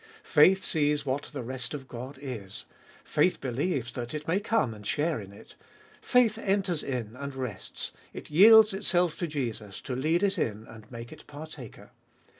[0.23, 2.65] Faith sees what the rest of God is;
[3.03, 5.53] faith believes that it may come and share in it;
[6.01, 10.89] faith enters in and rests, it yields itself to Jesus to lead it in and
[10.91, 11.91] make it partaker.